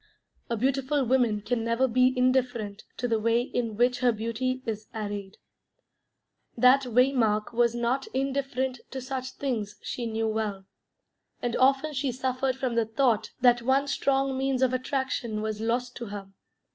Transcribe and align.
A 0.49 0.57
beautiful 0.57 1.03
woman 1.05 1.41
can 1.41 1.63
never 1.63 1.87
be 1.87 2.11
indifferent 2.17 2.85
to 2.97 3.07
the 3.07 3.19
way 3.19 3.39
in 3.43 3.77
which 3.77 3.99
her 3.99 4.11
beauty 4.11 4.63
is 4.65 4.87
arrayed. 4.95 5.37
That 6.57 6.87
Waymark 6.87 7.53
was 7.53 7.75
not 7.75 8.07
indifferent 8.07 8.79
to 8.89 8.99
such 8.99 9.33
things 9.33 9.75
she 9.83 10.07
knew 10.07 10.27
well, 10.27 10.65
and 11.39 11.55
often 11.55 11.93
she 11.93 12.11
suffered 12.11 12.55
from 12.55 12.73
the 12.73 12.85
thought 12.87 13.29
that 13.41 13.61
one 13.61 13.87
strong 13.87 14.35
means 14.35 14.63
of 14.63 14.73
attraction 14.73 15.39
was 15.43 15.61
lost 15.61 15.95
to 15.97 16.07
her. 16.07 16.31